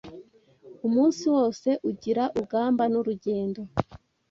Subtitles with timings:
[0.87, 3.61] Umunsi wose ugira urugamba n’urugendo